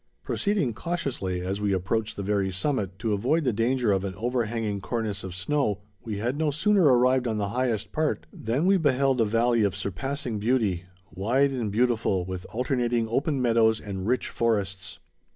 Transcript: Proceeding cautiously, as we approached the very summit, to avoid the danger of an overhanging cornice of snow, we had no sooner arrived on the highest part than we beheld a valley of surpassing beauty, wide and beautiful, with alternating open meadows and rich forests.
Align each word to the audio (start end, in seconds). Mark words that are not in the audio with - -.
Proceeding 0.23 0.73
cautiously, 0.73 1.41
as 1.41 1.61
we 1.61 1.73
approached 1.73 2.15
the 2.15 2.23
very 2.23 2.51
summit, 2.51 2.97
to 2.97 3.13
avoid 3.13 3.43
the 3.43 3.53
danger 3.53 3.91
of 3.91 4.03
an 4.03 4.15
overhanging 4.15 4.81
cornice 4.81 5.23
of 5.23 5.35
snow, 5.35 5.81
we 6.03 6.17
had 6.17 6.39
no 6.39 6.49
sooner 6.49 6.83
arrived 6.85 7.27
on 7.27 7.37
the 7.37 7.49
highest 7.49 7.91
part 7.91 8.25
than 8.33 8.65
we 8.65 8.77
beheld 8.77 9.21
a 9.21 9.25
valley 9.25 9.61
of 9.61 9.75
surpassing 9.75 10.39
beauty, 10.39 10.85
wide 11.11 11.51
and 11.51 11.71
beautiful, 11.71 12.25
with 12.25 12.47
alternating 12.49 13.07
open 13.09 13.39
meadows 13.39 13.79
and 13.79 14.07
rich 14.07 14.29
forests. 14.29 14.97